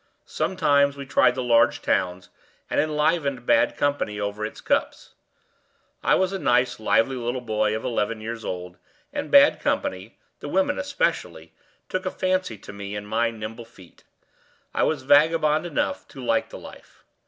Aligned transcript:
Sometimes 0.25 0.97
we 0.97 1.05
tried 1.05 1.35
the 1.35 1.43
large 1.43 1.79
towns, 1.83 2.29
and 2.71 2.79
enlivened 2.81 3.45
bad 3.45 3.77
company 3.77 4.19
over 4.19 4.43
its 4.43 4.59
cups. 4.59 5.13
I 6.01 6.15
was 6.15 6.33
a 6.33 6.39
nice, 6.39 6.79
lively 6.79 7.15
little 7.15 7.39
boy 7.39 7.75
of 7.75 7.85
eleven 7.85 8.19
years 8.19 8.43
old, 8.43 8.79
and 9.13 9.29
bad 9.29 9.59
company, 9.59 10.17
the 10.39 10.49
women 10.49 10.79
especially, 10.79 11.53
took 11.87 12.07
a 12.07 12.09
fancy 12.09 12.57
to 12.57 12.73
me 12.73 12.95
and 12.95 13.07
my 13.07 13.29
nimble 13.29 13.63
feet. 13.65 14.03
I 14.73 14.81
was 14.81 15.03
vagabond 15.03 15.67
enough 15.67 16.07
to 16.07 16.25
like 16.25 16.49
the 16.49 16.57
life. 16.57 17.03